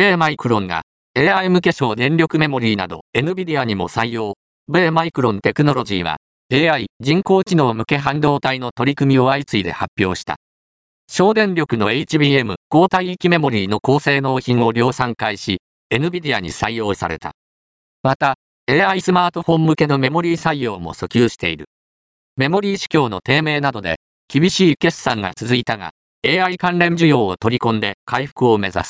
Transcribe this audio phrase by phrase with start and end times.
[0.00, 0.80] 米マイクロンが
[1.14, 4.32] AI 向け省電力メモリーなど NVIDIA にも採用。
[4.66, 6.16] 米マイクロンテクノロジーは
[6.50, 10.36] AI 人工知能向け半導体の取り組みを相次いで発表した。
[11.06, 15.60] 省電力の HBM 高帯域メモリーの高性能品を量産開始、
[15.92, 17.32] NVIDIA に採用された。
[18.02, 18.36] また、
[18.70, 21.66] AI スマートフォン向けのメモリー採用も訴求している。
[22.38, 23.96] メモリー市況の低迷などで、
[24.32, 25.90] 厳しい決算が続いたが、
[26.26, 28.88] AI 関連需要を取り込んで回復を目指す。